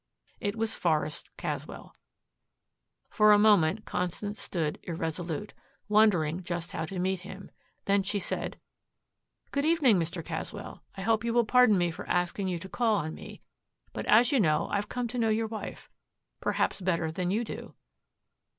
It 0.39 0.55
was 0.55 0.73
Forest 0.73 1.29
Caswell. 1.37 1.95
For 3.07 3.31
a 3.31 3.37
moment 3.37 3.85
Constance 3.85 4.41
stood 4.41 4.79
irresolute, 4.81 5.53
wondering 5.87 6.41
just 6.41 6.71
how 6.71 6.85
to 6.85 6.97
meet 6.97 7.19
him, 7.19 7.51
then 7.85 8.01
she 8.01 8.17
said, 8.17 8.59
"Good 9.51 9.63
evening, 9.63 9.99
Mr. 9.99 10.25
Caswell. 10.25 10.81
I 10.97 11.01
hope 11.03 11.23
you 11.23 11.35
will 11.35 11.45
pardon 11.45 11.77
me 11.77 11.91
for 11.91 12.09
asking 12.09 12.47
you 12.47 12.57
to 12.57 12.67
call 12.67 12.95
on 12.95 13.13
me, 13.13 13.43
but, 13.93 14.07
as 14.07 14.31
you 14.31 14.39
know, 14.39 14.69
I've 14.71 14.89
come 14.89 15.07
to 15.07 15.19
know 15.19 15.29
your 15.29 15.45
wife 15.45 15.87
perhaps 16.39 16.81
better 16.81 17.11
than 17.11 17.29
you 17.29 17.43
do." 17.43 17.75